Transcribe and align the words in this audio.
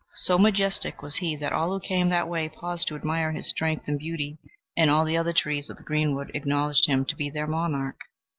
So 0.15 0.39
majestic 0.39 1.03
was 1.03 1.17
he 1.17 1.35
that 1.35 1.53
all 1.53 1.69
who 1.71 1.79
came 1.79 2.09
that 2.09 2.27
way 2.27 2.49
paused 2.49 2.87
to 2.87 2.95
admire 2.95 3.33
his 3.33 3.47
strength 3.47 3.87
and 3.87 3.99
beauty, 3.99 4.39
and 4.75 4.89
all 4.89 5.05
the 5.05 5.15
other 5.15 5.31
trees 5.31 5.69
of 5.69 5.77
the 5.77 5.83
greenwood 5.83 6.31
acknowledged 6.33 6.87
him 6.87 7.05
to 7.05 7.15
be 7.15 7.29
their 7.29 7.45
monarch. 7.45 7.99